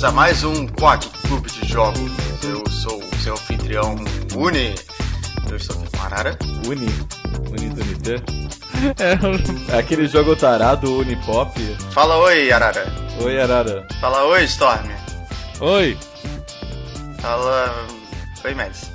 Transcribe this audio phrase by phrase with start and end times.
[0.00, 2.10] Bem-vindos a mais um Quack Clube de Jogos.
[2.42, 3.96] Eu sou o seu anfitrião
[4.34, 4.74] Uni.
[5.50, 6.38] Eu estou aqui com a Arara.
[6.66, 6.88] Uni.
[7.50, 8.14] Uni do Unité.
[8.98, 11.52] É, aquele jogo tarado, Unipop.
[11.92, 12.86] Fala oi, Arara.
[13.22, 13.86] Oi, Arara.
[14.00, 14.88] Fala oi, Storm.
[15.60, 15.98] Oi.
[17.20, 17.86] Fala.
[18.42, 18.90] Oi, Mads.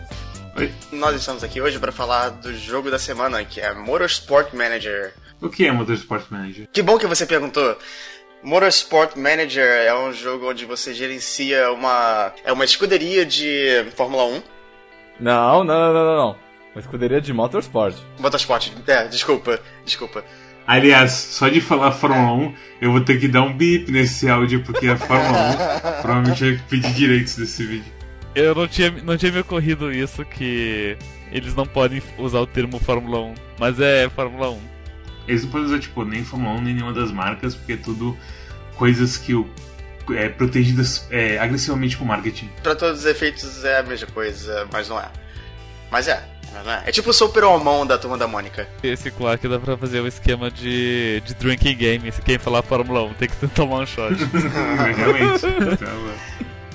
[0.58, 0.74] Oi.
[0.92, 5.14] Nós estamos aqui hoje para falar do jogo da semana, que é Motorsport Manager.
[5.40, 6.68] O que é Motorsport Manager?
[6.74, 7.78] Que bom que você perguntou.
[8.46, 14.44] Motorsport Manager é um jogo onde você gerencia uma é uma escuderia de Fórmula 1.
[15.20, 16.36] Não, não, não, não, não.
[16.76, 17.96] Uma escuderia de Motorsport.
[18.20, 18.72] Motorsport.
[18.86, 20.24] É, desculpa, desculpa.
[20.68, 24.62] Aliás, só de falar Fórmula 1, eu vou ter que dar um bip nesse áudio,
[24.64, 27.92] porque a Fórmula 1 provavelmente vai pedir direitos desse vídeo.
[28.36, 30.96] Eu não tinha, não tinha me ocorrido isso, que
[31.32, 34.75] eles não podem usar o termo Fórmula 1, mas é Fórmula 1.
[35.28, 38.18] Eles não podem usar, tipo, nem Fórmula 1, nem nenhuma das marcas, porque é tudo
[38.76, 39.48] coisas que o,
[40.14, 42.50] é, protegidas é, agressivamente por marketing.
[42.62, 45.10] Pra todos os efeitos é a mesma coisa, mas não é.
[45.90, 46.24] Mas é,
[46.64, 46.84] não é.
[46.86, 48.68] É tipo o Super Homão da Turma da Mônica.
[48.84, 52.12] Esse Clark dá pra fazer o esquema de, de drinking game.
[52.12, 54.14] Se quem falar Fórmula 1 tem que tomar um shot.
[54.96, 55.46] Realmente.
[55.76, 56.14] Então,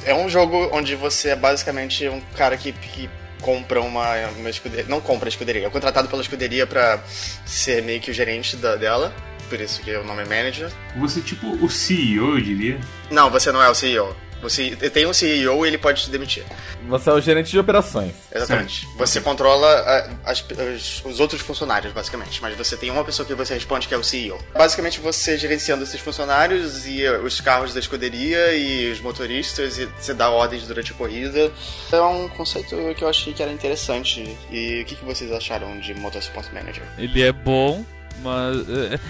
[0.05, 3.09] É um jogo onde você é basicamente um cara que, que
[3.41, 4.87] compra uma, uma escuderia.
[4.89, 7.03] Não compra a escuderia, é contratado pela escuderia pra
[7.45, 9.13] ser meio que o gerente da, dela.
[9.49, 10.71] Por isso que o nome é manager.
[10.97, 12.81] você é tipo o CEO, eu diria.
[13.11, 14.15] Não, você não é o CEO.
[14.43, 16.45] Você tem um CEO e ele pode te demitir.
[16.89, 18.13] Você é o gerente de operações.
[18.35, 18.87] Exatamente.
[18.97, 20.45] Você controla a- as-
[20.77, 22.41] os, os outros funcionários, basicamente.
[22.43, 24.39] Mas você tem uma pessoa que você responde que é o CEO.
[24.55, 29.87] Basicamente, você gerenciando esses funcionários e uh, os carros da escuderia e os motoristas e
[29.99, 31.51] você dá ordens durante a corrida.
[31.93, 34.37] É um conceito que eu achei que era interessante.
[34.51, 36.83] E o que, que vocês acharam de Motorsport Manager?
[36.99, 37.85] Ele é bom,
[38.23, 38.57] mas.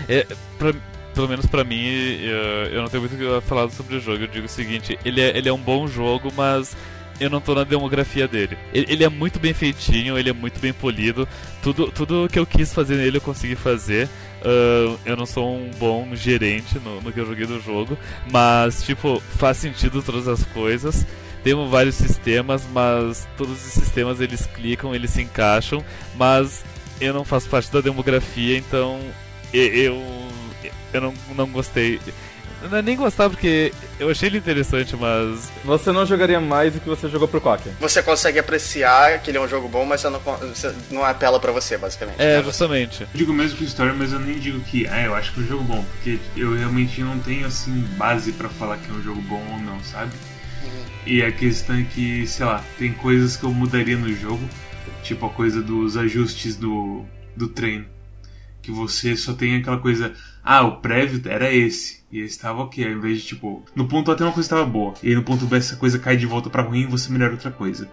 [0.08, 0.26] É, é,
[0.58, 0.74] pra-
[1.14, 1.86] pelo menos pra mim,
[2.72, 4.24] eu não tenho muito que falar sobre o jogo.
[4.24, 6.76] Eu digo o seguinte: ele é, ele é um bom jogo, mas
[7.20, 8.56] eu não tô na demografia dele.
[8.72, 11.28] Ele, é muito bem feitinho, ele é muito bem polido.
[11.62, 14.08] Tudo, tudo que eu quis fazer nele eu consegui fazer.
[14.42, 17.96] Ah, eu não sou um bom gerente no, no que eu joguei do jogo,
[18.30, 21.06] mas, tipo, faz sentido todas as coisas.
[21.44, 25.82] Temos vários sistemas, mas todos os sistemas eles clicam, eles se encaixam,
[26.14, 26.62] mas
[27.00, 29.00] eu não faço parte da demografia, então
[29.52, 29.98] eu
[30.92, 32.00] eu não, não gostei.
[32.70, 36.80] Não é nem gostar porque eu achei ele interessante, mas Você não jogaria mais do
[36.80, 37.70] que você jogou pro Quack.
[37.80, 40.20] Você consegue apreciar que ele é um jogo bom, mas você não,
[40.90, 42.20] não apela pra você, basicamente.
[42.20, 42.42] é né?
[42.42, 43.02] justamente.
[43.02, 45.42] Eu digo mesmo que história, mas eu nem digo que, ah, eu acho que é
[45.42, 49.02] um jogo bom, porque eu realmente não tenho, assim, base pra falar que é um
[49.02, 50.12] jogo bom ou não, sabe?
[51.06, 54.46] E a questão é que, sei lá, tem coisas que eu mudaria no jogo,
[55.02, 57.04] tipo a coisa dos ajustes do,
[57.34, 57.86] do treino.
[58.60, 62.84] Que você só tem aquela coisa, ah, o prévio era esse, e esse tava ok,
[62.84, 65.14] ao invés de tipo, no ponto A tem uma coisa que tava boa, e aí
[65.14, 67.88] no ponto B essa coisa cai de volta pra ruim e você melhora outra coisa.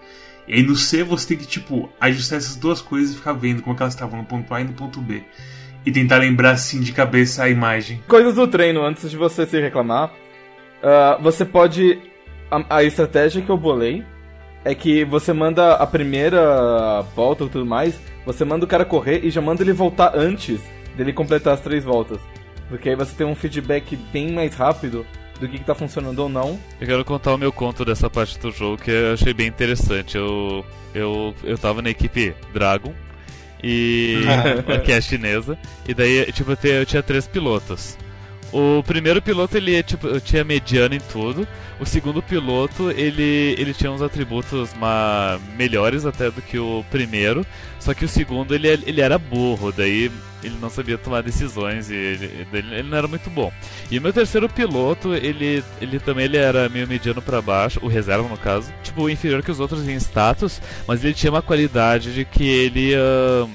[0.48, 3.62] E aí no C você tem que, tipo, ajustar essas duas coisas e ficar vendo
[3.62, 5.22] como é que elas estavam no ponto A e no ponto B.
[5.86, 8.02] E tentar lembrar, assim, de cabeça a imagem.
[8.08, 10.12] Coisas do treino, antes de você se reclamar.
[10.82, 12.00] ah, você pode.
[12.50, 14.06] A, a estratégia que eu bolei
[14.64, 18.00] é que você manda a primeira volta e tudo mais.
[18.26, 20.62] Você manda o cara correr e já manda ele voltar antes
[20.96, 22.20] dele completar as três voltas.
[22.70, 25.06] Porque aí você tem um feedback bem mais rápido
[25.40, 26.60] do que, que tá funcionando ou não.
[26.82, 30.18] Eu quero contar o meu conto dessa parte do jogo que eu achei bem interessante.
[30.18, 32.94] Eu eu, eu tava na equipe Dragon
[33.64, 34.22] e
[34.84, 35.58] que é chinesa
[35.88, 37.98] e daí tipo eu, tinha três pilotos.
[38.52, 41.48] O primeiro piloto ele tipo tinha mediano em tudo.
[41.80, 47.46] O segundo piloto ele ele tinha uns atributos ma melhores até do que o primeiro.
[47.80, 50.12] Só que o segundo ele ele era burro, daí
[50.44, 53.52] ele não sabia tomar decisões e ele, ele, não era muito bom.
[53.90, 57.88] E o meu terceiro piloto, ele, ele também ele era meio mediano pra baixo, o
[57.88, 62.14] reserva no caso, tipo, inferior que os outros em status, mas ele tinha uma qualidade
[62.14, 63.50] de que ele ahn,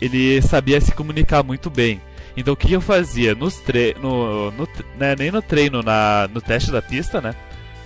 [0.00, 2.00] ele sabia se comunicar muito bem.
[2.36, 4.68] Então o que eu fazia nos tre no, no
[4.98, 7.34] né, nem no treino, na, no teste da pista, né?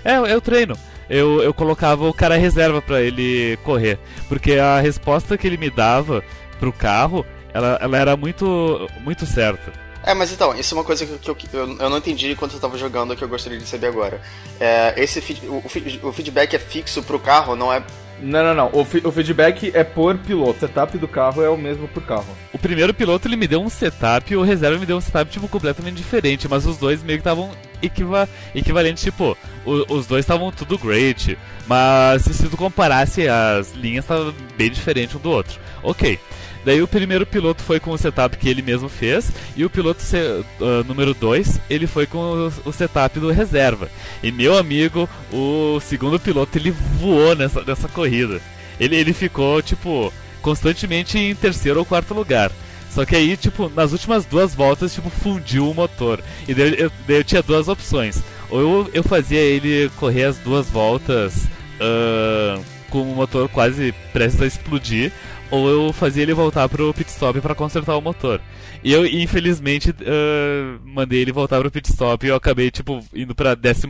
[0.04, 0.76] É, é o treino.
[1.08, 3.98] Eu, eu colocava o cara reserva pra ele correr,
[4.28, 6.22] porque a resposta que ele me dava
[6.58, 9.72] pro carro, ela, ela era muito muito certa.
[10.02, 12.54] É, mas então, isso é uma coisa que eu, que eu, eu não entendi enquanto
[12.54, 14.20] eu tava jogando que eu gostaria de saber agora.
[14.58, 15.62] É, esse o,
[16.08, 17.82] o feedback é fixo pro carro, não é.
[18.22, 18.66] Não, não, não.
[18.72, 20.56] O, o feedback é por piloto.
[20.56, 22.26] O setup do carro é o mesmo por carro.
[22.52, 25.48] O primeiro piloto ele me deu um setup o reserva me deu um setup tipo
[25.48, 27.50] completamente diferente, mas os dois meio que estavam
[27.82, 34.04] equiva equivalentes, tipo, o- os dois estavam tudo great, mas se tu comparasse as linhas
[34.04, 35.58] tava bem diferente um do outro.
[35.82, 36.18] OK.
[36.64, 40.02] Daí o primeiro piloto foi com o setup que ele mesmo fez, e o piloto
[40.02, 43.88] uh, número 2, ele foi com o, o, setup do reserva.
[44.22, 48.40] E meu amigo, o segundo piloto, ele voou nessa, nessa corrida.
[48.78, 50.12] Ele, ele ficou, tipo,
[50.42, 52.52] constantemente em terceiro ou quarto lugar.
[52.90, 56.20] Só que aí, tipo, nas últimas duas voltas, tipo, fundiu o motor.
[56.46, 58.20] E daí eu, daí eu tinha duas opções.
[58.50, 61.44] Ou eu, eu fazia ele correr as duas voltas
[61.80, 62.60] uh,
[62.90, 65.12] com o motor quase prestes a explodir,
[65.50, 68.40] ou eu fazia ele voltar pro pit stop para consertar o motor.
[68.82, 73.34] E eu, infelizmente, uh, mandei ele voltar pro pit stop e eu acabei, tipo, indo
[73.34, 73.86] pra 14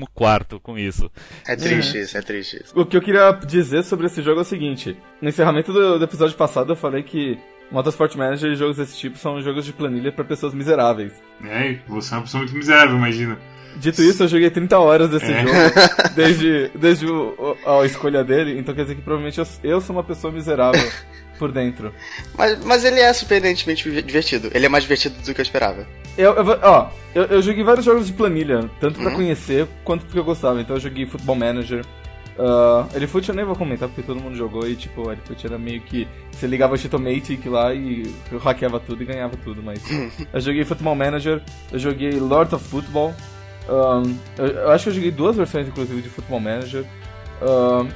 [0.62, 1.10] com isso.
[1.46, 2.78] É triste isso, é triste isso.
[2.78, 6.04] O que eu queria dizer sobre esse jogo é o seguinte: no encerramento do, do
[6.04, 7.38] episódio passado eu falei que
[7.70, 11.12] Motorsport Manager e jogos desse tipo são jogos de planilha para pessoas miseráveis.
[11.44, 13.38] É, você é uma pessoa muito miserável, imagina.
[13.76, 15.42] Dito isso, eu joguei 30 horas desse é.
[15.42, 19.94] jogo, desde, desde o, a escolha dele, então quer dizer que provavelmente eu, eu sou
[19.94, 20.90] uma pessoa miserável
[21.38, 21.92] por dentro.
[22.36, 24.50] Mas, mas ele é surpreendentemente divertido.
[24.52, 25.86] Ele é mais divertido do que eu esperava.
[26.18, 29.16] Eu, eu ó, eu, eu joguei vários jogos de planilha, tanto pra uhum.
[29.16, 30.60] conhecer quanto porque eu gostava.
[30.60, 31.84] Então eu joguei Football Manager.
[32.38, 35.80] Uh, Elefute eu nem vou comentar porque todo mundo jogou e tipo, Elefute era meio
[35.80, 36.06] que.
[36.32, 39.80] Você ligava o Cheatomatic lá e eu hackeava tudo e ganhava tudo, mas.
[40.32, 41.42] eu joguei Football Manager,
[41.72, 43.14] eu joguei Lord of Football.
[43.68, 46.84] Um, eu, eu, acho que eu joguei duas versões, inclusive, de Football Manager.
[47.42, 47.88] Um,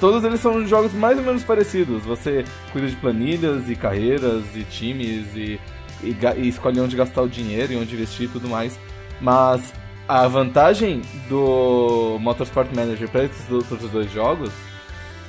[0.00, 2.02] todos eles são jogos mais ou menos parecidos.
[2.04, 5.60] Você cuida de planilhas e carreiras e times e,
[6.02, 8.78] e, e escolhe onde gastar o dinheiro e onde investir e tudo mais.
[9.20, 9.72] Mas
[10.08, 14.52] a vantagem do Motorsport Manager para esses outros dois jogos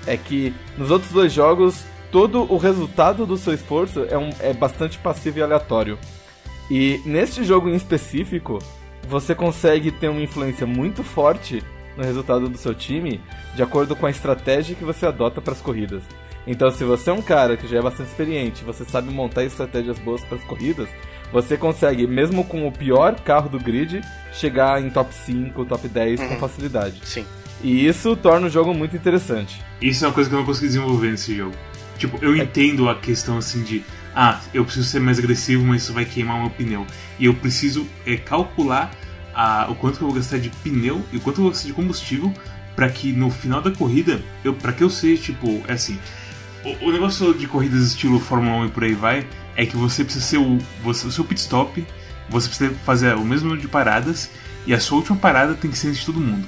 [0.05, 4.53] é que nos outros dois jogos todo o resultado do seu esforço é, um, é
[4.53, 5.97] bastante passivo e aleatório.
[6.69, 8.59] E neste jogo em específico,
[9.07, 11.63] você consegue ter uma influência muito forte
[11.95, 13.21] no resultado do seu time
[13.55, 16.03] de acordo com a estratégia que você adota para as corridas.
[16.45, 19.99] Então, se você é um cara que já é bastante experiente, você sabe montar estratégias
[19.99, 20.87] boas para as corridas,
[21.31, 24.01] você consegue, mesmo com o pior carro do grid,
[24.31, 26.27] chegar em top 5, top 10 uhum.
[26.29, 27.01] com facilidade.
[27.03, 27.25] Sim.
[27.61, 29.61] E isso torna o jogo muito interessante.
[29.81, 31.55] Isso é uma coisa que eu não consegui desenvolver nesse jogo.
[31.97, 32.37] Tipo, eu é...
[32.37, 33.83] entendo a questão assim de
[34.19, 36.87] ah, eu preciso ser mais agressivo, mas isso vai queimar o meu pneu.
[37.19, 38.89] E eu preciso é, calcular
[39.31, 41.67] a, o quanto que eu vou gastar de pneu e o quanto eu vou gastar
[41.67, 42.33] de combustível
[42.75, 45.99] para que no final da corrida, eu, para que eu seja, tipo, é assim,
[46.65, 50.03] o, o, negócio de corridas estilo Fórmula 1 e por aí vai, é que você
[50.03, 51.85] precisa ser o, você, o seu pit stop,
[52.27, 54.31] você precisa fazer o mesmo número de paradas
[54.65, 56.47] e a sua última parada tem que ser antes de todo mundo.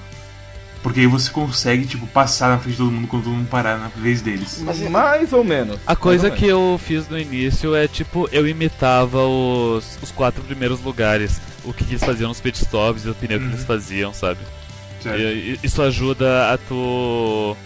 [0.82, 3.78] Porque aí você consegue, tipo, passar na frente de todo mundo quando todo mundo parar
[3.78, 4.62] na vez deles.
[4.64, 5.78] Mas mais ou menos.
[5.86, 10.82] A coisa que eu fiz no início é, tipo, eu imitava os, os quatro primeiros
[10.82, 11.42] lugares.
[11.66, 13.44] O que, eles faziam nos pitstops e o pneu uhum.
[13.44, 13.68] que eles uhum.
[13.68, 14.40] faziam, sabe?
[15.06, 17.58] E, isso ajuda a tu...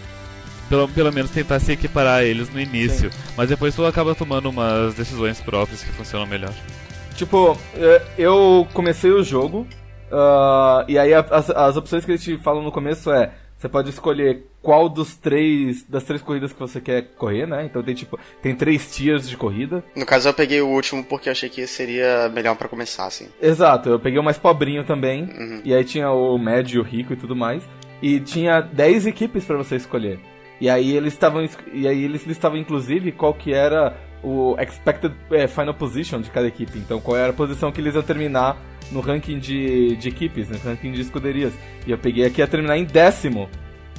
[0.68, 3.12] Pelo, pelo menos tentar se equiparar a eles no início.
[3.12, 3.18] Sim.
[3.36, 6.52] Mas depois tu acaba tomando umas decisões próprias que funcionam melhor.
[7.14, 9.66] Tipo, é, eu comecei o jogo
[10.14, 13.90] Uh, e aí as, as opções que eles te falam no começo é você pode
[13.90, 17.64] escolher qual dos três das três corridas que você quer correr, né?
[17.64, 19.82] Então tem tipo tem três tiers de corrida.
[19.96, 23.26] No caso eu peguei o último porque eu achei que seria melhor para começar, assim.
[23.42, 25.24] Exato, eu peguei o mais pobrinho também.
[25.24, 25.62] Uhum.
[25.64, 27.66] E aí tinha o médio, o rico e tudo mais.
[28.00, 30.20] E tinha 10 equipes para você escolher.
[30.60, 35.46] E aí eles estavam e aí eles listavam inclusive qual que era o expected é,
[35.46, 36.78] final position de cada equipe.
[36.78, 38.56] Então qual era a posição que eles iam terminar
[38.90, 41.52] no ranking de, de equipes, no ranking de escuderias.
[41.86, 43.48] E eu peguei aqui a terminar em décimo.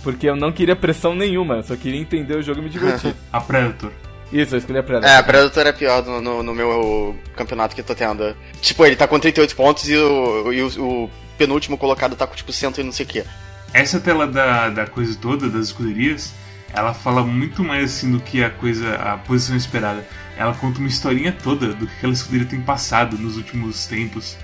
[0.03, 3.15] Porque eu não queria pressão nenhuma, eu só queria entender o jogo e me divertir.
[3.33, 3.91] a Predator.
[4.31, 5.09] Isso, eu escolhi a Predator.
[5.09, 8.35] É, a Predator é pior no, no, no, meu campeonato que eu tô tendo.
[8.61, 12.35] Tipo, ele tá com 38 pontos e o, e o, o penúltimo colocado tá com
[12.35, 13.23] tipo 100 e não sei o que.
[13.73, 16.33] Essa tela da, da coisa toda, das escuderias,
[16.75, 20.05] ela fala muito mais assim do que a coisa, a posição esperada.
[20.37, 24.37] Ela conta uma historinha toda do que aquela escuderia tem passado nos últimos tempos.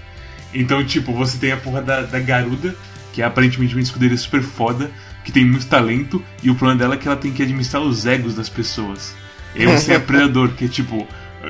[0.54, 2.74] Então, tipo, você tem a porra da, da Garuda,
[3.12, 4.90] que é aparentemente uma escuderia super foda,
[5.26, 8.06] que tem muito talento, e o problema dela é que ela tem que administrar os
[8.06, 9.14] egos das pessoas.
[9.54, 11.06] E aí você a Predador, que é tipo,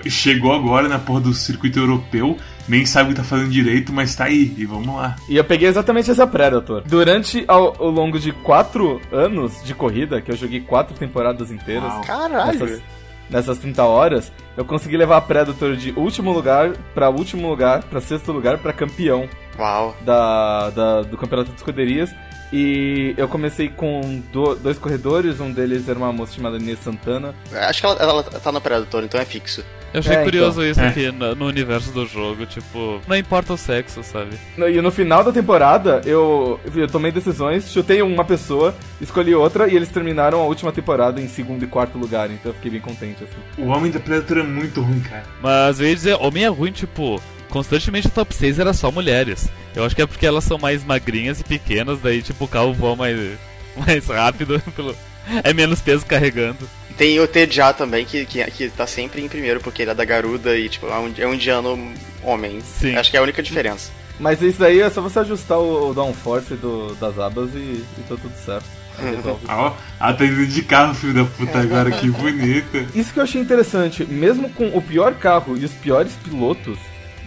[0.10, 4.16] chegou agora na porra do circuito europeu, nem sabe o que tá fazendo direito, mas
[4.16, 5.16] tá aí, e vamos lá.
[5.28, 6.84] E eu peguei exatamente essa Predator.
[6.86, 11.92] Durante ao, ao longo de quatro anos de corrida, que eu joguei quatro temporadas inteiras.
[11.92, 12.02] Uau.
[12.02, 12.60] Caralho!
[12.60, 12.82] Nessas,
[13.30, 18.00] nessas 30 horas, eu consegui levar a Predator de último lugar para último lugar, para
[18.02, 19.28] sexto lugar, para campeão.
[19.58, 19.96] Uau!
[20.02, 22.14] Da, da, do campeonato de escuderias.
[22.54, 27.34] E eu comecei com do, dois corredores, um deles era uma moça chamada Inês Santana.
[27.54, 29.64] Acho que ela, ela tá na Predator, então é fixo.
[29.94, 30.72] Eu achei É, curioso então.
[30.72, 30.88] isso É.
[30.88, 34.32] aqui no, no universo do jogo, tipo, não importa o sexo, sabe?
[34.58, 39.68] No- E no final da temporada, eu, eu tomei decisões, chutei uma pessoa, escolhi outra
[39.68, 42.80] e eles terminaram a última temporada em segundo e quarto lugar, então eu fiquei bem
[42.82, 43.62] contente, assim.
[43.62, 45.24] O Homem da Predator é muito ruim, cara.
[45.42, 49.50] Mas eu ia dizer, homem é ruim, tipo, constantemente o top 6 era só mulheres.
[49.76, 52.74] Eu acho que é porque elas são mais magrinhas e pequenas, daí tipo o carro
[52.74, 53.18] voa mais,
[53.86, 54.96] mais rápido, pelo...
[55.44, 56.60] é menos peso carregando.
[57.02, 60.06] Tem o Tejá também, que, que, que tá sempre em primeiro, porque ele é da
[60.06, 61.76] Garuda e, tipo, é um, é um indiano
[62.22, 62.62] homem.
[62.62, 62.96] Sim.
[62.96, 63.92] Acho que é a única diferença.
[64.20, 68.04] Mas isso daí é só você ajustar o, o downforce do, das abas e, e
[68.08, 68.66] tá tudo certo.
[69.00, 69.18] Aí.
[70.00, 72.86] Ah, tá indo de carro, filho da puta, agora, que bonita.
[72.94, 76.78] Isso que eu achei interessante, mesmo com o pior carro e os piores pilotos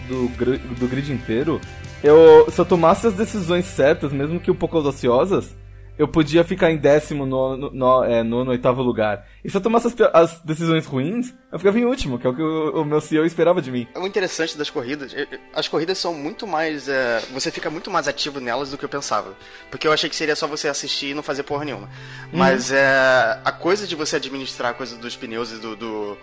[0.07, 0.29] do,
[0.79, 1.59] do grid inteiro,
[2.01, 5.53] eu, se eu tomasse as decisões certas, mesmo que um pouco audaciosas,
[5.97, 9.25] eu podia ficar em décimo, no, no, é, nono, oitavo lugar.
[9.43, 12.35] E se eu tomasse as, as decisões ruins, eu ficava em último, que é o
[12.35, 13.87] que o, o meu CEO esperava de mim.
[13.95, 15.15] O interessante das corridas,
[15.53, 16.89] as corridas são muito mais.
[16.89, 19.33] eh, você fica muito mais ativo nelas do que eu pensava.
[19.71, 21.89] Porque eu achei que seria só você assistir e não fazer porra nenhuma.
[22.33, 26.17] Mas eh, a coisa de você administrar a coisa dos pneus e do, do,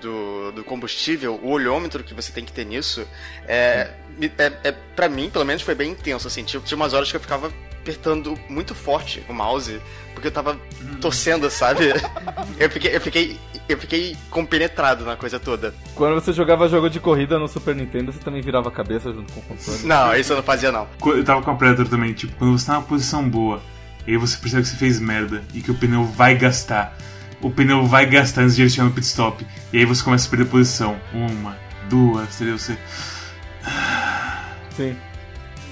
[0.00, 3.06] do, do combustível, o olhômetro que você tem que ter nisso,
[3.48, 6.28] é, me- é, é, pra mim, pelo menos, foi bem intenso.
[6.28, 7.50] Assim, tinha, tinha umas horas que eu ficava
[7.86, 9.80] apertando muito forte o mouse,
[10.12, 10.58] porque eu tava
[11.00, 11.92] torcendo, sabe?
[12.58, 13.38] eu, fiquei, eu, fiquei,
[13.68, 15.72] eu fiquei compenetrado na coisa toda.
[15.94, 19.32] Quando você jogava jogo de corrida no Super Nintendo, você também virava a cabeça junto
[19.32, 19.84] com o controle.
[19.84, 20.88] Não, isso eu não fazia, não.
[21.06, 23.62] Eu tava com a Predator também, tipo, quando você tá numa posição boa,
[24.04, 26.96] e aí você percebe que você fez merda e que o pneu vai gastar.
[27.40, 29.46] O pneu vai gastar antes de ele chegar no pit stop.
[29.72, 30.96] E aí você começa a perder posição.
[31.12, 31.56] Uma,
[31.88, 32.58] duas, entendeu?
[32.58, 32.76] Você.
[34.76, 34.96] Sim.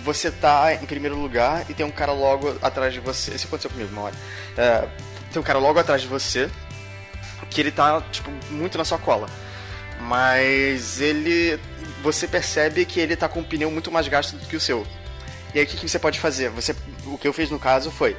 [0.04, 3.34] Você tá em primeiro lugar e tem um cara logo atrás de você.
[3.34, 4.14] Isso aconteceu comigo uma hora.
[4.56, 4.86] É,
[5.32, 6.50] tem um cara logo atrás de você
[7.50, 9.26] que ele tá, tipo, muito na sua cola.
[10.00, 11.58] Mas ele.
[12.02, 14.86] Você percebe que ele tá com um pneu muito mais gasto do que o seu.
[15.54, 16.50] E aí o que, que você pode fazer?
[16.50, 18.14] Você, o que eu fiz no caso foi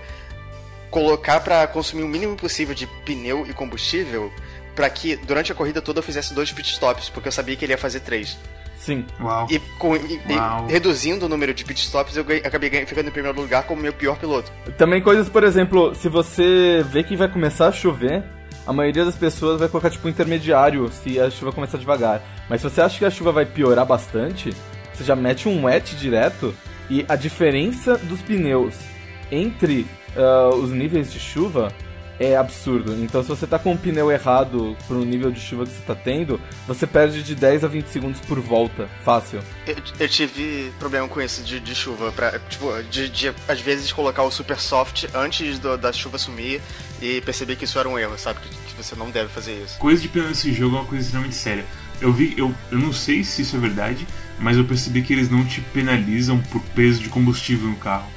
[0.90, 4.34] colocar pra consumir o mínimo possível de pneu e combustível
[4.74, 7.64] pra que durante a corrida toda eu fizesse dois pit stops, porque eu sabia que
[7.64, 8.38] ele ia fazer três.
[8.86, 9.04] Sim.
[9.20, 9.48] Uau.
[9.50, 10.68] E, com- e- e Uau.
[10.68, 13.82] reduzindo o número de pit stops, eu ganhei- acabei ganhando- ficando em primeiro lugar como
[13.82, 14.52] meu pior piloto.
[14.78, 18.24] Também coisas, por exemplo, se você vê que vai começar a chover,
[18.68, 22.22] a maioria das pessoas vai colocar tipo um intermediário se a chuva começar devagar.
[22.48, 24.54] Mas se você acha que a chuva vai piorar bastante,
[24.94, 26.54] você já mete um wet direto
[26.88, 28.76] e a diferença dos pneus
[29.32, 31.72] entre ah, os níveis de chuva
[32.20, 32.94] é absurdo.
[33.04, 35.96] Então se você tá com o pneu errado pro nível de chuva que você tá
[35.96, 39.40] tendo, você perde de 10 a 20 segundos por volta, fácil.
[39.68, 43.92] Eu, eu tive problema com isso de, de chuva, pra, tipo, de, de às vezes
[43.92, 46.62] colocar o super soft antes do- da chuva sumir
[47.02, 48.40] e perceber que isso era um erro, sabe?
[48.40, 49.78] Que, que você não deve fazer isso.
[49.78, 51.66] Coisa de pneu nesse jogo é uma coisa extremamente séria.
[52.02, 54.06] Eu vi, eu, eu não sei se isso é verdade,
[54.40, 58.10] mas eu percebi que eles não te penalizam por peso de combustível no carro.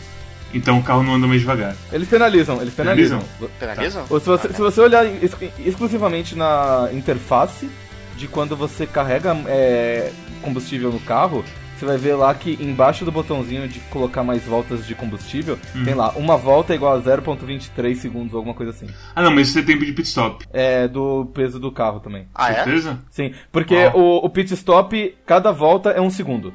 [0.55, 1.75] Então o carro não anda mais devagar.
[1.93, 3.21] Eles penalizam, eles penalizam.
[3.61, 4.05] Penalizam?
[4.09, 7.69] Ou se você, se você olhar ex- exclusivamente na interface
[8.17, 10.11] de quando você carrega é,
[10.43, 11.45] combustível no carro,
[11.79, 15.85] você vai ver lá que embaixo do botãozinho de colocar mais voltas de combustível, Uhum.
[15.85, 18.87] tem lá, uma volta é igual a 0.23 segundos, alguma coisa assim.
[19.15, 20.45] Ah não, mas isso é tempo de pit stop.
[20.53, 22.27] É do peso do carro também.
[22.35, 22.55] Ah, é?
[22.65, 22.99] Certeza?
[23.11, 23.93] Sim, porque Ah.
[23.95, 26.53] o, o pit stop, cada volta é um segundo.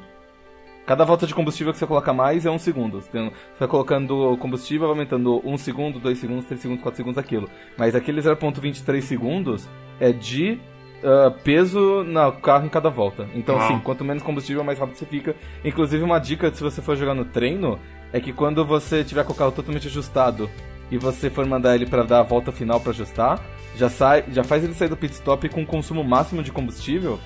[0.86, 3.00] Cada volta de combustível que você coloca mais é um segundo.
[3.00, 7.48] Você vai colocando combustível, aumentando um segundo, dois segundos, três segundos, quatro segundos, aquilo.
[7.76, 10.60] Mas aquele 0.23 segundos é de
[11.04, 13.28] ah, peso no carro em cada volta.
[13.34, 13.68] Então, Uau.
[13.68, 15.36] sim, quanto menos combustível, mais rápido você fica.
[15.62, 17.78] Inclusive, uma dica, se você for jogar no treino,
[18.10, 20.48] é que quando você tiver com o carro totalmente ajustado
[20.90, 23.38] e você for mandar ele para dar a volta final para ajustar,
[23.76, 27.20] já sai, já faz ele sair do pit stop com o consumo máximo de combustível,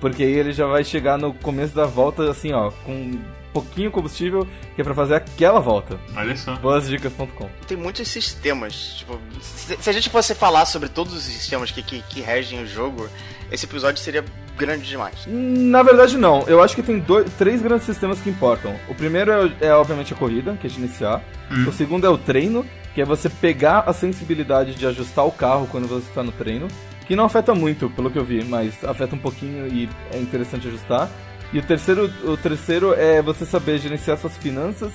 [0.00, 3.18] porque aí ele já vai chegar no começo da volta assim, ó, com
[3.52, 5.98] pouquinho combustível, que é para fazer aquela volta.
[6.16, 6.56] Olha só.
[6.56, 7.48] Boasdicas.com.
[7.66, 8.94] Tem muitos sistemas.
[8.98, 12.62] Tipo, se, se a gente fosse falar sobre todos os sistemas que, que, que regem
[12.62, 13.08] o jogo,
[13.50, 14.24] esse episódio seria
[14.56, 15.26] grande demais.
[15.26, 16.42] Na verdade, não.
[16.46, 18.76] Eu acho que tem dois, três grandes sistemas que importam.
[18.88, 21.22] O primeiro é, é, obviamente, a corrida, que é de iniciar.
[21.50, 21.68] Hum.
[21.68, 22.64] O segundo é o treino,
[22.94, 26.68] que é você pegar a sensibilidade de ajustar o carro quando você está no treino.
[27.10, 30.68] Que não afeta muito, pelo que eu vi, mas afeta um pouquinho e é interessante
[30.68, 31.10] ajustar.
[31.52, 34.92] E o terceiro, o terceiro é você saber gerenciar suas finanças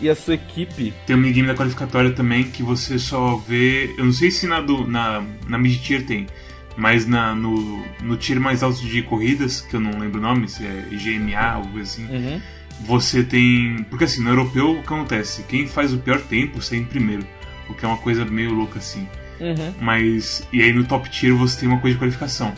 [0.00, 0.94] e a sua equipe.
[1.06, 3.94] Tem um minigame da qualificatória também que você só vê.
[3.98, 6.26] Eu não sei se na, do, na, na mid-tier tem,
[6.74, 10.48] mas na, no, no tier mais alto de corridas, que eu não lembro o nome,
[10.48, 12.40] se é GMA, algo assim, Uhum.
[12.80, 13.84] você tem.
[13.90, 15.42] Porque assim, no europeu o que acontece?
[15.42, 17.26] Quem faz o pior tempo sai em primeiro.
[17.68, 19.06] O que é uma coisa meio louca assim.
[19.40, 19.74] Uhum.
[19.80, 20.46] Mas.
[20.52, 22.52] E aí no top tier você tem uma coisa de qualificação.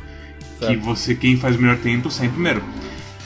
[0.59, 2.63] Que você, quem faz o melhor tempo, sai em primeiro.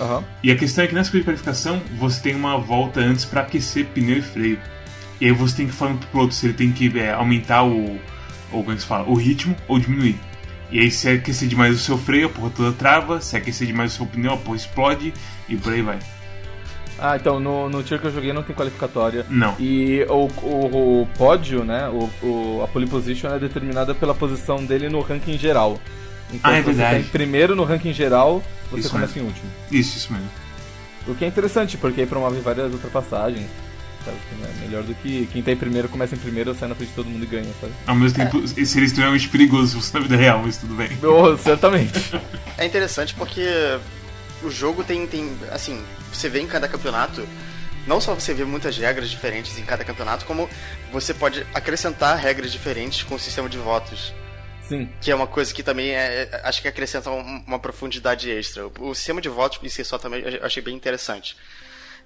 [0.01, 0.25] Aham.
[0.43, 3.41] E a questão é que nessa corrida de qualificação, você tem uma volta antes pra
[3.41, 4.59] aquecer pneu e freio.
[5.21, 7.99] E aí você tem que falar pro piloto se ele tem que é, aumentar o.
[8.53, 9.09] Ou como é que se fala?
[9.09, 10.17] O ritmo ou diminuir.
[10.71, 13.93] E aí se aquecer demais o seu freio, a porra toda trava, se aquecer demais
[13.93, 15.13] o seu pneu, a porra explode
[15.49, 15.99] e por aí vai.
[16.99, 19.27] Ah, então no, no tiro que eu joguei não tem qualificatória.
[19.29, 19.55] Não.
[19.59, 21.89] E o, o, o pódio, né?
[21.89, 25.79] O, o- a pole position é determinada pela posição dele no ranking geral.
[26.33, 27.05] Então, Ah, é se você tá verdade.
[27.07, 29.47] em primeiro no ranking geral, você Isso começa em último.
[29.71, 30.29] Isso, isso mesmo.
[31.07, 33.47] O que é interessante, porque aí promove várias ultrapassagens.
[34.05, 34.17] Sabe?
[34.29, 36.91] Que é melhor do que quem tá em primeiro começa em primeiro, sai na frente
[36.91, 37.73] de todo mundo e ganha, sabe?
[37.87, 40.91] Ao mesmo tempo, seria extremamente perigoso se fosse na vida real, mas tudo bem.
[41.03, 41.93] Oh, certamente.
[42.57, 43.43] É interessante porque
[44.45, 45.37] o jogo tem, tem.
[45.51, 47.27] Assim, você vê em cada campeonato.
[47.87, 50.49] Não só você vê muitas regras diferentes em cada campeonato, como
[50.91, 54.15] você pode acrescentar regras diferentes com o sistema de votos.
[54.67, 54.89] Sim.
[55.03, 58.67] Que é uma coisa que também é, é- acho que acrescenta um- uma profundidade extra.
[58.81, 61.37] O, sistema de votos em si só também eu achei bem interessante.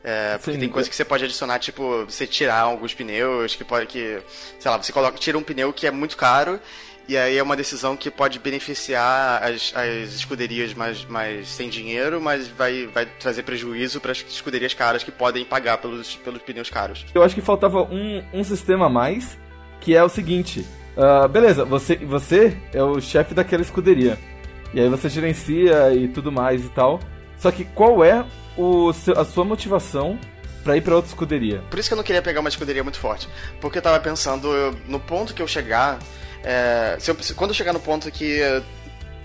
[0.02, 3.54] É, porque Sim, tem coisa eu- que você pode adicionar, tipo, você tirar alguns pneus,
[3.54, 4.20] que pode que.
[4.58, 6.60] Sei lá, você coloca, tira um pneu que é muito caro,
[7.08, 12.20] e aí é uma decisão que pode beneficiar as, as escuderias mais, mais sem dinheiro,
[12.20, 16.70] mas vai, vai trazer prejuízo para as escuderias caras que podem pagar pelos, pelos pneus
[16.70, 17.04] caros.
[17.14, 19.36] Eu acho que faltava um, um sistema a mais,
[19.80, 20.64] que é o seguinte.
[20.96, 24.16] ah, beleza, você, você é o chefe daquela escuderia.
[24.72, 27.00] E aí você gerencia e tudo mais e tal.
[27.38, 28.24] Só que qual é
[28.58, 30.18] o, a sua motivação
[30.64, 31.62] pra ir pra outra escuderia?
[31.70, 33.28] Por isso que eu não queria pegar uma escuderia muito forte.
[33.60, 35.98] Porque eu tava pensando, eu- no ponto que eu chegar.
[36.44, 38.38] é, se eu- se- quando eu chegar no ponto que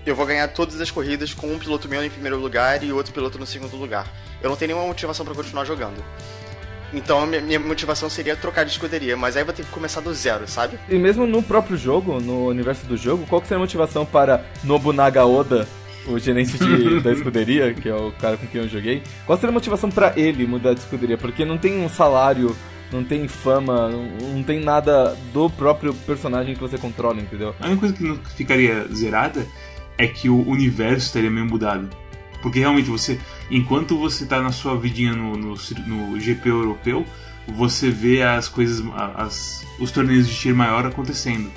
[0.04, 3.12] eu vou ganhar todas as corridas com um piloto meu em primeiro lugar e outro
[3.12, 4.06] piloto no segundo lugar.
[4.42, 6.02] Eu não tenho nenhuma motivação pra continuar jogando.
[6.92, 10.00] Então a minha, motivação seria trocar de escuderia, mas aí eu vou ter que começar
[10.00, 10.78] do zero, sabe?
[10.88, 14.44] E mesmo no próprio jogo, no universo do jogo, qual que seria a motivação para
[14.62, 15.66] Nobunaga Oda,
[16.06, 19.50] o gerente de- da escuderia, que é o cara com quem eu joguei, qual seria
[19.50, 21.16] a motivação pra ele mudar de escuderia?
[21.18, 22.54] Porque não tem um salário,
[22.92, 27.54] não tem fama, não, não tem nada do próprio personagem que você controla, entendeu?
[27.60, 29.46] A única coisa que não ficaria zerada
[29.98, 31.88] é que o universo estaria meio mudado.
[32.42, 33.18] Porque realmente você,
[33.50, 35.54] enquanto você tá na sua vidinha no, no,
[35.86, 37.06] no GP europeu,
[37.48, 38.84] você vê as coisas,
[39.16, 41.50] as, os torneios de tiro maior acontecendo.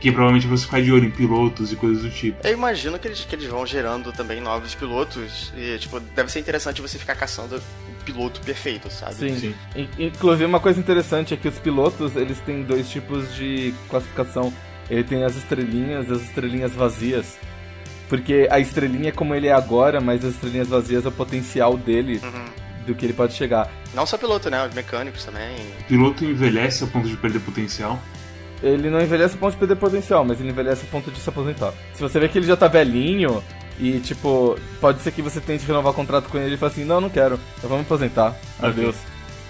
[0.00, 2.46] Que provavelmente você ficar de olho em pilotos e coisas do tipo.
[2.46, 5.52] Eu imagino que eles, que eles vão gerando também novos pilotos.
[5.56, 9.14] E, tipo, deve ser interessante você ficar caçando o piloto perfeito, sabe?
[9.14, 9.38] Sim.
[9.38, 9.54] Sim.
[9.76, 14.52] In- Inclusive, uma coisa interessante é que os pilotos, eles têm dois tipos de classificação.
[14.88, 17.36] Ele tem as estrelinhas e as estrelinhas vazias.
[18.08, 21.76] Porque a estrelinha é como ele é agora, mas as estrelinhas vazias é o potencial
[21.76, 22.44] dele, Uhum.
[22.86, 23.70] do que ele pode chegar.
[23.94, 24.66] Não só piloto, né?
[24.66, 25.54] Os mecânicos também.
[25.80, 28.00] O piloto envelhece a ponto de perder potencial.
[28.62, 31.28] Ele não envelhece a ponto de perder potencial, mas ele envelhece a ponto de se
[31.28, 31.72] aposentar.
[31.94, 33.42] Se você vê que ele já tá velhinho,
[33.78, 36.84] e tipo, pode ser que você tente renovar o contrato com ele e fale assim,
[36.84, 38.36] não, não quero, eu vou me aposentar.
[38.60, 38.96] Adeus,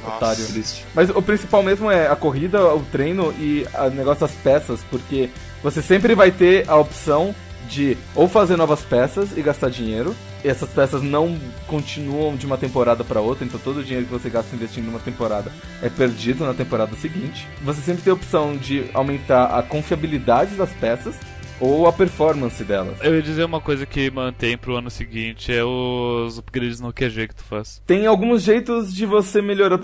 [0.04, 0.16] Nossa.
[0.16, 0.46] otário.
[0.46, 0.86] Triste.
[0.94, 5.28] Mas o principal mesmo é a corrida, o treino e o negócio das peças, porque
[5.62, 7.34] você sempre vai ter a opção
[7.68, 10.14] de ou fazer novas peças e gastar dinheiro.
[10.42, 14.31] Essas peças não continuam de uma temporada para outra, então todo o dinheiro que você
[14.31, 17.46] gasta investindo numa temporada é perdido na temporada seguinte.
[17.62, 21.14] Você sempre tem a opção de aumentar a confiabilidade das peças
[21.61, 22.98] ou a performance delas.
[23.03, 27.29] Eu ia dizer uma coisa que mantém pro ano seguinte é os upgrades no QG
[27.29, 27.83] que tu faz.
[27.87, 29.79] Tem alguns jeitos de você melhorar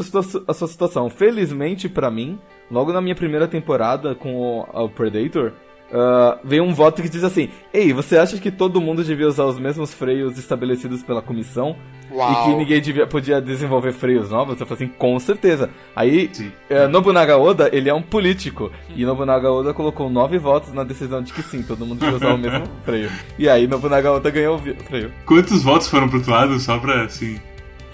[0.49, 1.11] a sua situação.
[1.11, 2.39] Felizmente pra mim,
[2.71, 5.53] logo na minha primeira temporada com o Predator,
[5.93, 9.45] ah, veio um voto que diz assim: Ei, você acha que todo mundo devia usar
[9.45, 11.77] os mesmos freios estabelecidos pela comissão?
[12.11, 12.33] Uau.
[12.33, 14.61] E que ninguém devia, podia desenvolver freios novos?
[14.61, 15.71] Eu falei assim: Com certeza.
[15.95, 16.53] Aí, Sim.
[16.71, 18.71] eh, Nobunaga Oda, ele é um político.
[18.95, 22.35] E Nobunaga Oda colocou nove votos na decisão de que sim, todo mundo devia usar
[22.35, 23.11] o mesmo freio.
[23.39, 25.13] E aí, Nobunaga Oda ganhou o freio.
[25.25, 26.59] Quantos votos foram pro outro lado?
[26.59, 27.39] Só pra, assim...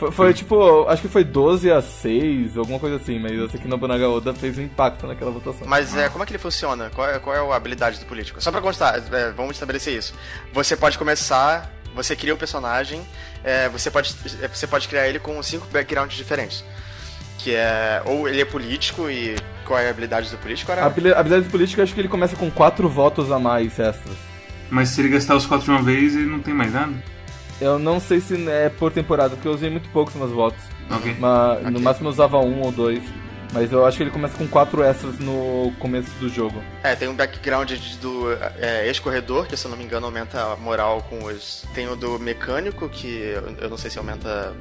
[0.06, 3.60] Foi, foi, tipo, acho que foi 12 a 6, alguma coisa assim, mas eu sei
[3.60, 5.66] que Nobunaga Oda fez um impacto naquela votação.
[5.66, 6.90] Mas é, como é que ele funciona?
[6.94, 8.40] Qual é, qual é a habilidade do político?
[8.42, 10.14] Só pra constar, é, vamos estabelecer isso.
[10.52, 13.00] Você pode começar, você cria um personagem,
[13.44, 16.64] é, você, pode, é, você pode criar ele com cinco backgrounds diferentes.
[17.38, 18.02] Que é.
[18.04, 19.34] Ou ele é político e.
[19.64, 20.70] Qual é a habilidade do político?
[20.70, 20.86] A Era...
[20.86, 24.16] habili- habilidade política, acho que ele começa com 4 votos a mais extras.
[24.70, 26.92] Mas se ele gastar os quatro de uma vez, ele não tem mais nada?
[27.62, 30.60] Eu não sei se é por temporada, porque eu usei muito poucos meus votos.
[30.90, 31.16] Ok.
[31.18, 31.80] Mas, No Ok.
[31.82, 33.02] máximo eu usava um ou dois.
[33.54, 36.62] Mas eu acho que ele começa com 4 extras no começo do jogo.
[36.82, 37.70] É, tem um background
[38.00, 41.62] do é, ex-corredor, que se eu não me engano aumenta a moral com os.
[41.74, 44.54] Tem o do mecânico, que eu- não sei se aumenta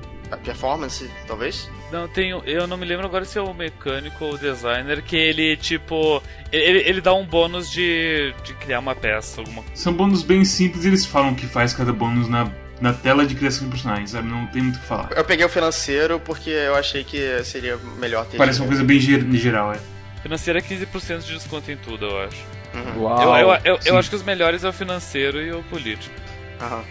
[0.44, 1.70] performance, talvez?
[1.92, 2.42] Não, tenho.
[2.46, 6.22] Eu não me lembro agora se é o mecânico ou o designer, que ele, tipo.
[6.52, 9.76] Ele, ele dá um bônus de, de criar uma peça, alguma coisa.
[9.82, 12.50] São bônus bem simples eles falam que faz cada bônus na,
[12.82, 14.28] na tela de criação de personagens, sabe?
[14.28, 15.10] Não tem muito o que falar.
[15.16, 18.38] Eu peguei o financeiro porque eu achei que seria melhor ter.
[18.38, 19.80] Parece uma coisa bem geral, é.
[20.24, 22.46] Financeiro é 15% de desconto em tudo, eu acho.
[22.74, 23.04] Uhum.
[23.04, 26.14] Uau, eu, eu, eu, eu, acho que os melhores é o financeiro e o político.
[26.60, 26.84] Aham.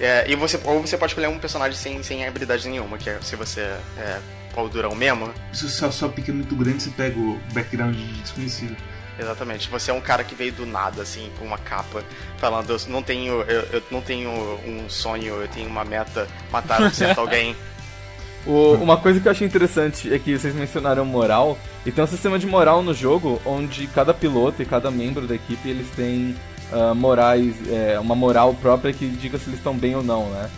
[0.00, 3.18] É, e você, ou você pode escolher um personagem sem, sem habilidade nenhuma, que é
[3.20, 4.18] se você é
[4.54, 5.32] pau durão mesmo.
[5.52, 8.76] Se a sua pica é muito grande, você pega o background de desconhecido.
[9.18, 9.68] Exatamente.
[9.68, 12.02] Você é um cara que veio do nada, assim, com uma capa,
[12.38, 16.80] falando, eu não tenho, eu, eu não tenho um sonho, eu tenho uma meta, matar
[16.82, 17.54] um certo alguém.
[18.46, 22.06] O, uma coisa que eu achei interessante é que vocês mencionaram moral, e tem um
[22.06, 26.36] sistema de moral no jogo onde cada piloto e cada membro da equipe eles têm
[26.70, 30.50] uh, morais, é, uma moral própria que diga se eles estão bem ou não, né?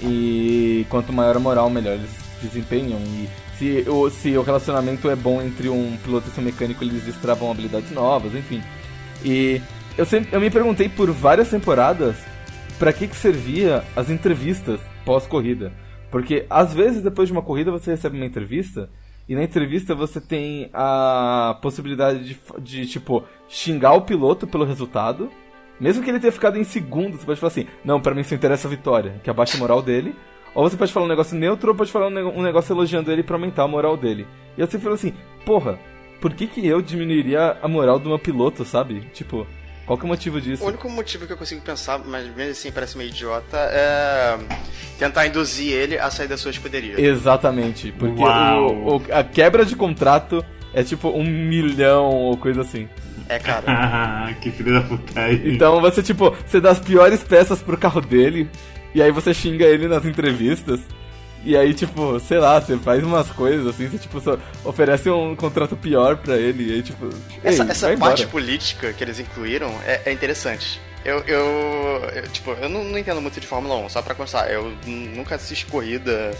[0.00, 2.98] E quanto maior a moral, melhor eles desempenham.
[3.00, 3.28] E
[3.62, 7.48] se o, se o relacionamento é bom entre um piloto e seu mecânico, eles destravam
[7.48, 8.60] habilidades novas, enfim.
[9.24, 9.60] E
[9.96, 12.16] eu, sempre, eu me perguntei por várias temporadas
[12.76, 15.72] para que, que servia as entrevistas pós-corrida.
[16.10, 18.90] Porque às vezes depois de uma corrida você recebe uma entrevista
[19.28, 25.30] e na entrevista você tem a possibilidade de, de tipo xingar o piloto pelo resultado
[25.80, 28.36] mesmo que ele tenha ficado em segundo, você pode falar assim: não, para mim só
[28.36, 30.14] interessa a vitória, que abaixa a moral dele.
[30.54, 33.36] Ou você pode falar um negócio neutro ou pode falar um negócio elogiando ele pra
[33.36, 34.26] aumentar a moral dele.
[34.56, 35.78] E eu sempre falo assim: porra,
[36.20, 39.00] por que, que eu diminuiria a moral de uma piloto, sabe?
[39.12, 39.46] Tipo,
[39.86, 40.62] qual que é o motivo disso?
[40.62, 44.38] O único motivo que eu consigo pensar, mas mesmo assim parece meio idiota, é
[44.98, 47.00] tentar induzir ele a sair da sua escuderia.
[47.00, 52.88] Exatamente, porque o, o, a quebra de contrato é tipo um milhão ou coisa assim.
[53.28, 54.32] É, cara.
[54.40, 55.32] que filho da puta.
[55.32, 58.48] Então você, tipo, você dá as piores peças pro carro dele,
[58.94, 60.80] e aí você xinga ele nas entrevistas.
[61.44, 64.22] E aí, tipo, sei lá, você faz umas coisas assim, você, tipo,
[64.64, 67.08] oferece um contrato pior pra ele, e aí, tipo.
[67.42, 70.80] Essa, essa parte política que eles incluíram é, é interessante.
[71.04, 74.48] Eu, eu, eu, tipo, eu não, não, entendo muito de Fórmula 1, só pra constar.
[74.50, 76.30] Eu nunca assisti corrida.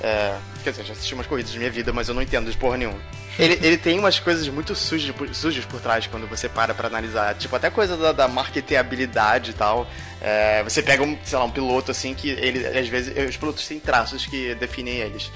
[0.00, 2.56] É, quer dizer, já assisti umas corridas de minha vida, mas eu não entendo de
[2.56, 2.98] porra nenhuma.
[3.38, 7.36] Ele, ele tem umas coisas muito sujas, sujas por trás quando você para pra analisar.
[7.36, 9.86] Tipo, até coisa da, da marketeabilidade e tal.
[10.20, 13.66] É, você pega um, sei lá, um piloto assim que ele, às vezes, os pilotos
[13.66, 15.30] têm traços que definem eles,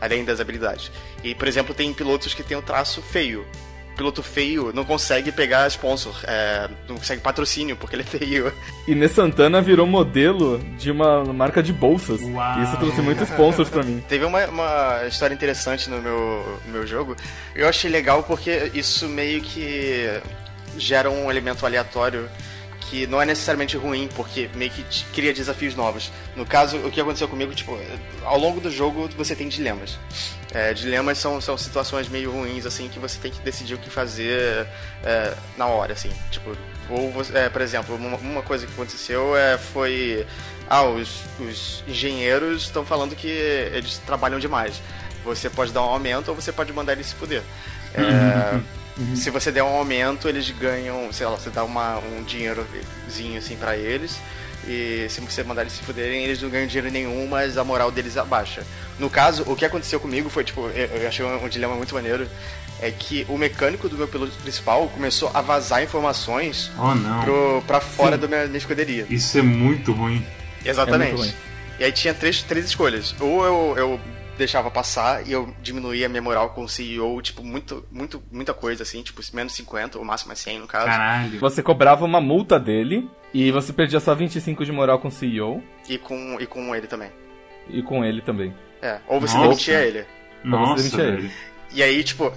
[0.00, 0.90] além das habilidades.
[1.24, 3.44] E, por exemplo, tem pilotos que têm o um traço feio
[4.00, 8.52] piloto feio não consegue pegar sponsor, é, não consegue patrocínio porque ele é feio.
[8.88, 12.18] E Inês Santana virou modelo de uma marca de bolsas.
[12.22, 12.62] Uau.
[12.62, 14.02] Isso trouxe muitos sponsors pra mim.
[14.08, 17.14] Teve uma, uma história interessante no meu, no meu jogo.
[17.54, 20.08] Eu achei legal porque isso meio que
[20.78, 22.26] gera um elemento aleatório
[22.90, 26.10] que não é necessariamente ruim, porque meio que cria desafios novos.
[26.34, 27.78] No caso, o que aconteceu comigo, tipo,
[28.24, 29.96] ao longo do jogo você tem dilemas.
[30.52, 33.88] É, dilemas são, são situações meio ruins, assim, que você tem que decidir o que
[33.88, 34.66] fazer
[35.04, 36.10] é, na hora, assim.
[36.32, 36.56] Tipo,
[36.88, 40.26] ou, é, por exemplo, uma, uma, coisa que aconteceu é, foi...
[40.68, 44.82] Ah, os, os engenheiros estão falando que eles trabalham demais.
[45.24, 47.42] Você pode dar um aumento ou você pode mandar eles se fuder.
[47.94, 48.62] É, Uhum.
[49.14, 53.56] Se você der um aumento, eles ganham, sei lá, você dá uma, um dinheirozinho assim
[53.56, 54.20] para eles.
[54.66, 57.90] E se você mandar eles se fuderem, eles não ganham dinheiro nenhum, mas a moral
[57.90, 58.62] deles abaixa.
[58.98, 61.94] No caso, o que aconteceu comigo foi, tipo, eu, eu achei um, um dilema muito
[61.94, 62.28] maneiro.
[62.82, 67.22] É que o mecânico do meu piloto principal começou a vazar informações oh, não.
[67.22, 68.22] Pro, pra fora Sim.
[68.22, 69.06] da minha, minha escuderia.
[69.10, 70.24] Isso é muito ruim.
[70.64, 71.10] Exatamente.
[71.10, 71.34] É muito ruim.
[71.78, 73.14] E aí tinha três, três escolhas.
[73.18, 74.00] Ou eu, eu
[74.40, 78.52] deixava passar e eu diminuía a minha moral com o CEO, tipo, muito, muito, muita
[78.52, 80.86] coisa, assim, tipo, menos 50, ou máximo é 100 no caso.
[80.86, 81.38] Caralho.
[81.38, 85.62] Você cobrava uma multa dele e você perdia só 25 de moral com o CEO.
[85.88, 87.10] E com, e com ele também.
[87.68, 88.54] E com ele também.
[88.82, 89.48] É, ou você Nossa.
[89.48, 90.06] demitia ele.
[90.42, 91.32] Nossa, ou você demitia ele.
[91.72, 92.32] E aí, tipo,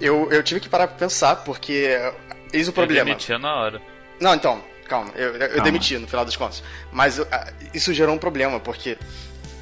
[0.00, 1.98] eu, eu tive que parar pra pensar, porque
[2.52, 3.02] eis o problema.
[3.02, 3.82] Eu demitia na hora.
[4.20, 5.64] Não, então, calma, eu, eu calma.
[5.64, 6.62] demiti no final das contas.
[6.92, 7.26] Mas uh,
[7.74, 8.96] isso gerou um problema, porque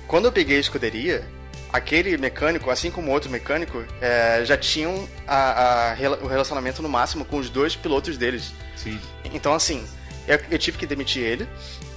[0.07, 1.25] quando eu peguei a escuderia,
[1.73, 7.25] aquele mecânico, assim como outro mecânico, é, já tinham a, a, o relacionamento no máximo
[7.25, 8.53] com os dois pilotos deles.
[8.77, 8.99] Sim.
[9.33, 9.85] Então, assim,
[10.27, 11.49] eu, eu tive que demitir ele,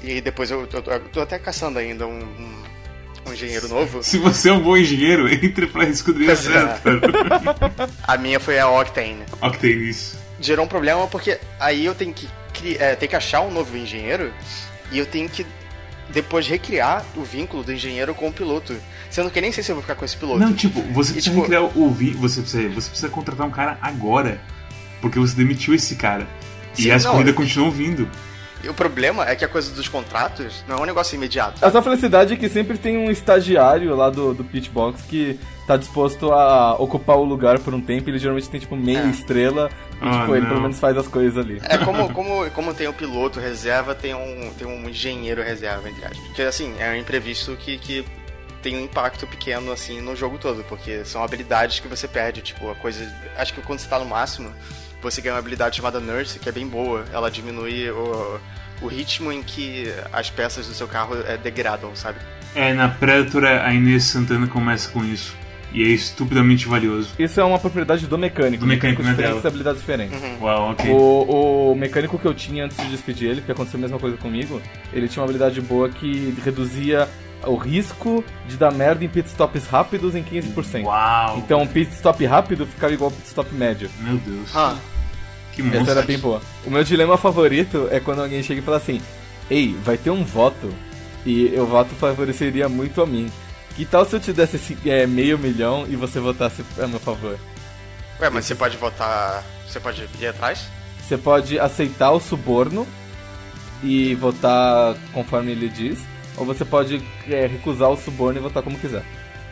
[0.03, 2.63] e depois eu, eu, eu tô até caçando ainda um, um,
[3.27, 4.03] um, engenheiro novo.
[4.03, 6.81] Se você é um bom engenheiro, entre pra escuderia certa.
[8.03, 9.23] a minha foi a Octane.
[9.41, 10.19] Octane, isso.
[10.39, 12.27] Gerou um problema porque aí eu tenho que,
[12.79, 14.33] é, tenho que achar um novo engenheiro
[14.91, 15.45] e eu tenho que
[16.11, 18.75] depois recriar o vínculo do engenheiro com o piloto.
[19.11, 20.39] Sendo que nem sei se eu vou ficar com esse piloto.
[20.39, 21.41] Não, tipo, você precisa tipo...
[21.41, 22.27] recriar o vínculo.
[22.27, 24.41] Você precisa, você precisa contratar um cara agora.
[25.01, 26.25] Porque você demitiu esse cara.
[26.73, 28.07] Sim, e as corridas continuam vindo.
[28.63, 31.65] E o problema é que a coisa dos contratos não é um negócio imediato.
[31.65, 35.75] A sua felicidade é que sempre tem um estagiário lá do, do Pitchbox que tá
[35.75, 38.07] disposto a ocupar o lugar por um tempo.
[38.09, 39.07] Ele geralmente tem, tipo, meia É.
[39.09, 39.69] estrela
[39.99, 41.59] e, Ah, tipo, ele pelo menos faz as coisas ali.
[41.63, 46.05] É como, como, como tem o piloto reserva, tem um, tem um engenheiro reserva, entre
[46.05, 46.19] aspas.
[46.27, 48.05] Porque, assim, é um imprevisto que, que
[48.61, 50.63] tem um impacto pequeno, assim, no jogo todo.
[50.63, 53.11] Porque são habilidades que você perde, tipo, a coisa...
[53.35, 54.51] Acho que quando você tá no máximo,
[55.01, 57.05] você ganha uma habilidade chamada Nurse, que é bem boa.
[57.11, 58.39] Ela diminui o,
[58.81, 62.19] o ritmo em que as peças do seu carro é, degradam, sabe?
[62.53, 65.35] É, na Predator a Inês Santana começa com isso.
[65.73, 67.11] E é estupidamente valioso.
[67.17, 68.59] Isso é uma propriedade do mecânico.
[68.59, 70.21] Do mecânico, né, diferentes habilidades diferentes.
[70.21, 70.37] Uhum.
[70.41, 70.91] Uau, ok.
[70.91, 74.17] O, o mecânico que eu tinha antes de despedir ele, porque aconteceu a mesma coisa
[74.17, 77.07] comigo, ele tinha uma habilidade boa que reduzia
[77.45, 80.83] o risco de dar merda em pitstops rápidos em 15%.
[80.83, 81.37] Uau.
[81.37, 83.89] Então, um pit stop rápido ficava igual ao pit stop médio.
[83.99, 84.49] Meu Deus.
[84.55, 84.75] Ah,
[85.53, 85.91] Que Essa monstro.
[85.91, 86.41] era bem boa.
[86.65, 89.01] O meu dilema favorito é quando alguém chega e fala assim:
[89.49, 90.73] Ei, vai ter um voto
[91.25, 93.31] e o voto favoreceria muito a mim.
[93.75, 96.99] Que tal se eu te desse esse, é, meio milhão e você votasse a meu
[96.99, 97.37] favor?
[98.19, 99.43] ué, mas você pode votar...
[99.67, 100.67] Você pode ir atrás?
[101.01, 102.85] Você pode aceitar o suborno
[103.83, 105.99] e votar conforme ele diz,
[106.37, 109.03] ou você pode é, recusar o suborno e votar como quiser.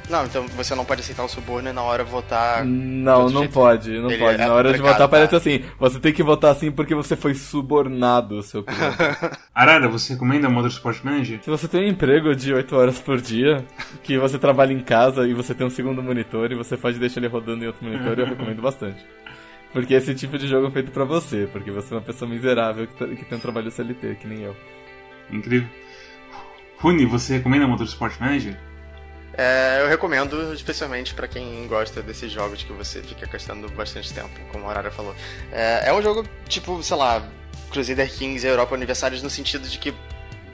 [0.09, 2.65] Não, então você não pode aceitar o suborno e na hora votar...
[2.65, 3.53] Não, não jeito.
[3.53, 4.41] pode, não Ele pode.
[4.41, 5.07] é Na hora de votar tá?
[5.07, 8.65] parece assim: você tem que votar assim porque você foi subornado, seu.
[9.53, 11.39] Arara, você recomenda Motorsport Manager?
[11.43, 13.63] Se você tem um emprego de 8 horas por dia,
[14.01, 17.19] que você trabalha em casa e você tem um segundo monitor e você pode deixar
[17.19, 19.05] ele rodando em outro monitor, eu recomendo bastante.
[19.71, 22.87] Porque esse tipo de jogo é feito pra você, porque você é uma pessoa miserável
[22.87, 24.55] que, tá- que tem um trabalho CLT, que nem eu.
[25.31, 25.69] Incrível.
[26.79, 28.55] Rune, você recomenda Motorsport Manager?
[29.37, 34.29] É, eu recomendo, especialmente pra quem gosta desses jogos que você fica gastando bastante tempo,
[34.51, 35.15] como a Arara falou.
[35.51, 37.23] É, é um jogo tipo, sei lá,
[37.71, 39.93] Crusader Kings e Europa Aniversários no sentido de que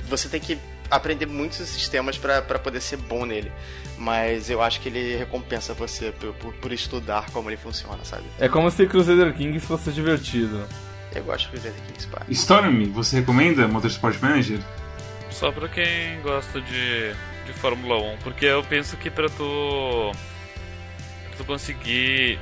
[0.08, 0.58] você tem que
[0.92, 3.52] aprender muitos sistemas pra pra poder ser bom nele.
[3.98, 8.26] Mas eu acho que ele recompensa você por, por- por estudar como ele funciona, sabe?
[8.40, 10.68] É como se Crusader Kings fosse divertido.
[11.16, 12.22] Eu gosto de Crusader Kings, pá.
[12.30, 14.60] Stormy, você recomenda Motorsport Manager?
[15.36, 17.14] Só pra quem gosta de,
[17.46, 20.12] de Fórmula 1, porque eu penso que pra tu,
[21.28, 22.40] pra tu conseguir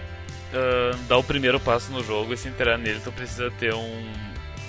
[0.53, 4.13] ah, dar o primeiro passo no jogo e se inteirar nele, tu precisa ter um,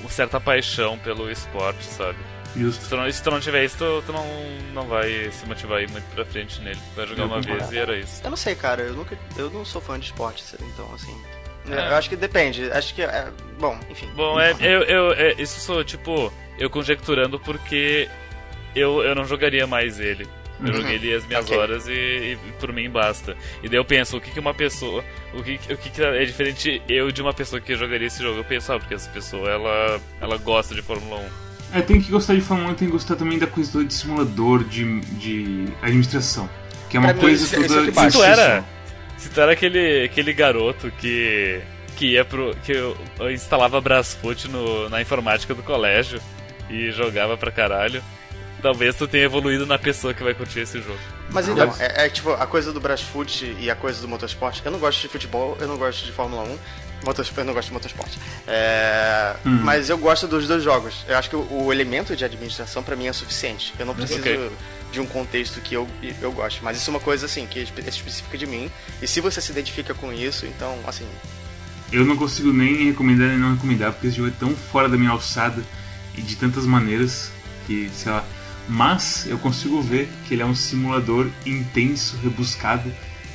[0.01, 2.17] uma certa paixão pelo esporte, sabe?
[2.55, 2.89] Se Justo.
[2.89, 4.27] tu não, se tu não tiver isso, tu, tu não,
[4.73, 6.81] não vai se motivar a ir muito pra frente nele.
[6.97, 8.23] Vai jogar Eu uma vez e era isso.
[8.25, 9.19] Eu não sei, cara, eu nunca.
[9.37, 11.21] Eu não sou fã de esporte, então assim.
[11.71, 11.91] É.
[11.91, 12.71] Eu acho que depende.
[12.73, 13.29] Acho que é.
[13.59, 14.09] Bom, enfim.
[14.15, 18.09] Bom, é, eu, eu, é, isso sou, tipo, eu conjecturando porque
[18.75, 20.27] eu, eu não jogaria mais ele.
[20.61, 20.75] Eu Uhum.
[20.75, 21.59] joguei ele as minhas Ok.
[21.59, 23.37] horas e, e por mim basta.
[23.63, 25.05] E daí eu penso, o que, que uma pessoa.
[25.33, 28.39] O que, o que, que é diferente eu de uma pessoa que jogaria esse jogo?
[28.39, 31.21] Eu penso, ah, porque essa pessoa ela, ela gosta de Fórmula
[31.73, 31.79] 1.
[31.79, 33.93] É, tem que gostar de Fórmula 1 e tem que gostar também da coisa de
[33.93, 36.49] simulador de, de administração.
[36.89, 38.13] Que é uma Pra mim, coisa isso- isso é toda o que de bate.
[38.13, 38.65] Se tu era.
[39.17, 39.19] Instrução.
[39.19, 41.61] Se tu era aquele, aquele garoto que.
[41.97, 42.55] que ia pro.
[42.65, 46.21] que eu, eu instalava Brasfoot no, na informática do colégio
[46.69, 48.03] e jogava pra caralho.
[48.63, 50.99] Talvez tu tenha evoluído na pessoa que vai curtir esse jogo.
[51.31, 54.61] Mas então, é, é tipo, a coisa do Brasfoot e a coisa do motorsport.
[54.65, 56.59] Eu não gosto de futebol, eu não gosto de Fórmula 1.
[57.05, 58.13] Motorsport, eu não gosto de motorsport.
[58.47, 59.61] É, Hum.
[59.63, 61.05] Mas eu gosto dos dois jogos.
[61.09, 63.75] Eu acho que o, o elemento de administração pra mim é suficiente.
[63.79, 64.51] Eu não preciso Ok.
[64.93, 65.87] de um contexto que eu,
[66.21, 66.61] eu gosto.
[66.63, 68.71] Mas isso é uma coisa assim, que é é específica de mim.
[69.03, 71.07] E se você se identifica com isso, então, assim.
[71.93, 74.97] Eu não consigo nem recomendar nem não recomendar, porque esse jogo é tão fora da
[74.97, 75.63] minha alçada
[76.17, 77.31] e de tantas maneiras
[77.67, 78.25] que, sei lá.
[78.69, 82.91] Mas eu consigo ver que ele é um simulador intenso, rebuscado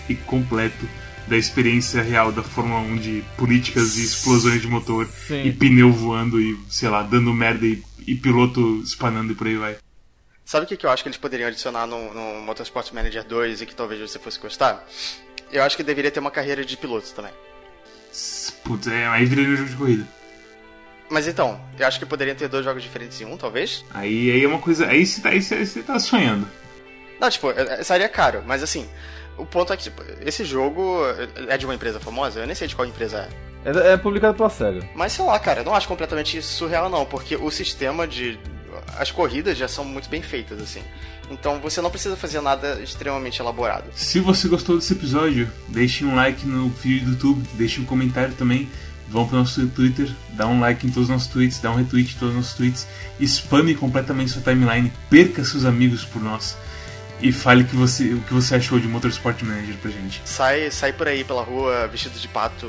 [0.08, 0.90] e completo
[1.30, 5.44] da experiência real da Fórmula 1 de políticas e explosões de motor Sim.
[5.46, 9.56] e pneu voando e, sei lá, dando merda e, e piloto espanando e por aí
[9.56, 9.78] vai.
[10.44, 13.62] Sabe o que, que eu acho que eles poderiam adicionar no, no Motorsport Manager 2
[13.62, 14.84] e que talvez você fosse gostar?
[15.52, 17.32] Eu acho que deveria ter uma carreira de piloto também.
[18.63, 20.08] Putz, é, aí viraria um jogo de corrida.
[21.10, 23.84] Mas então, eu acho que poderiam ter dois jogos diferentes em um, talvez?
[23.94, 24.88] Aí, aí é uma coisa.
[24.88, 26.48] Aí você tá, aí você- você tá sonhando.
[27.20, 27.48] Não, tipo,
[27.84, 28.88] seria caro, mas assim,
[29.39, 30.99] o ponto é que, tipo, esse jogo
[31.47, 32.41] é de uma empresa famosa?
[32.41, 33.49] Eu nem sei de qual empresa é.
[33.69, 34.88] É, é publicado pela SEGA.
[34.95, 38.39] Mas sei lá, cara, eu não acho completamente surreal não, porque o sistema de.
[38.97, 40.82] As corridas já são muito bem feitas, assim.
[41.32, 43.86] Então você não precisa fazer nada extremamente elaborado.
[43.93, 48.34] Se você gostou desse episódio, deixe um like no vídeo do YouTube, deixe um comentário
[48.34, 48.69] também.
[49.10, 52.15] Vão pro nosso Twitter, dá um like em todos os nossos tweets, dá um retweet
[52.15, 52.88] em todos os nossos tweets,
[53.19, 56.56] spame completamente sua timeline, perca seus amigos por nós.
[57.22, 60.22] E fale que você, o que você achou de Motorsport Manager pra gente.
[60.26, 62.68] Sai, sai por aí pela rua vestido de pato,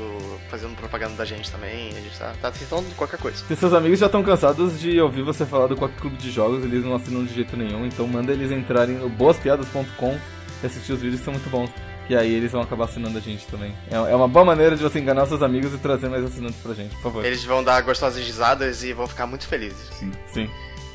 [0.49, 1.89] fazendo propaganda da gente também.
[1.89, 3.37] A gente tá, tá tentando qualquer coisa.
[3.45, 6.63] Se seus amigos já estão cansados de ouvir você falar do qualquer clube de jogos,
[6.63, 10.17] eles não assinam de jeito nenhum, então manda eles entrarem no boaspiadas.com
[10.61, 11.69] e assistir os vídeos que são muito bons.
[12.07, 13.73] Que aí eles vão acabar assinando a gente também.
[13.89, 16.73] É, é uma boa maneira de você enganar seus amigos e trazer mais assinantes pra
[16.73, 17.25] gente, por favor.
[17.25, 19.87] Eles vão dar gostosas risadas e vão ficar muito felizes.
[19.97, 20.11] Sim.
[20.27, 20.49] Sim.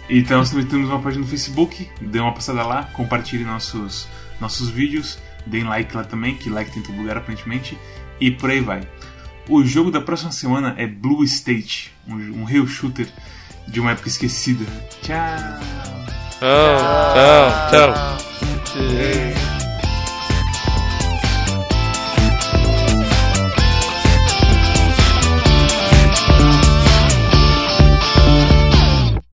[0.08, 4.06] Então nós também temos uma página no Facebook, dê uma passada lá, compartilhe nossos,
[4.40, 7.76] nossos vídeos, deem like lá também, que like tem todo lugar aparentemente,
[8.20, 8.86] e por aí vai.
[9.48, 13.08] O jogo da próxima semana é Blue State, um, um rail shooter
[13.66, 14.64] de uma época esquecida.
[15.02, 15.86] Tchau!
[16.38, 18.16] Tchau, tchau, tchau.
[18.64, 19.45] Tchau.